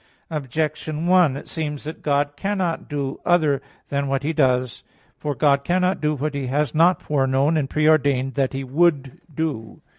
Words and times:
Objection 0.31 1.05
1: 1.05 1.37
It 1.37 1.47
seems 1.47 1.83
that 1.83 2.01
God 2.01 2.35
cannot 2.35 2.89
do 2.89 3.19
other 3.23 3.61
than 3.89 4.07
what 4.07 4.23
He 4.23 4.33
does. 4.33 4.83
For 5.19 5.35
God 5.35 5.63
cannot 5.63 6.01
do 6.01 6.15
what 6.15 6.33
He 6.33 6.47
has 6.47 6.73
not 6.73 7.03
foreknown 7.03 7.55
and 7.55 7.69
pre 7.69 7.87
ordained 7.87 8.33
that 8.33 8.53
He 8.53 8.63
would 8.63 9.21
do. 9.31 9.81